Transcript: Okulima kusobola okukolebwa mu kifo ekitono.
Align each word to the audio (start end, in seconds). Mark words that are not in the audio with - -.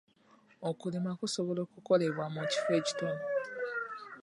Okulima 0.69 1.11
kusobola 1.19 1.59
okukolebwa 1.67 2.25
mu 2.33 2.41
kifo 2.51 2.71
ekitono. 2.79 3.23